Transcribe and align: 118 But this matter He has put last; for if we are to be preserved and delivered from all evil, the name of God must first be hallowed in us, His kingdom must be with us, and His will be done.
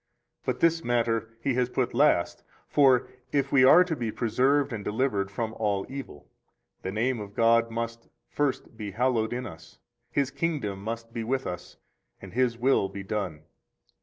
118 0.45 0.45
But 0.47 0.59
this 0.61 0.83
matter 0.83 1.29
He 1.43 1.53
has 1.53 1.69
put 1.69 1.93
last; 1.93 2.43
for 2.67 3.07
if 3.31 3.51
we 3.51 3.63
are 3.63 3.83
to 3.83 3.95
be 3.95 4.11
preserved 4.11 4.73
and 4.73 4.83
delivered 4.83 5.29
from 5.29 5.53
all 5.53 5.85
evil, 5.89 6.27
the 6.81 6.91
name 6.91 7.19
of 7.19 7.35
God 7.35 7.69
must 7.69 8.07
first 8.27 8.75
be 8.75 8.93
hallowed 8.93 9.31
in 9.31 9.45
us, 9.45 9.77
His 10.09 10.31
kingdom 10.31 10.83
must 10.83 11.13
be 11.13 11.23
with 11.23 11.45
us, 11.45 11.77
and 12.19 12.33
His 12.33 12.57
will 12.57 12.89
be 12.89 13.03
done. 13.03 13.43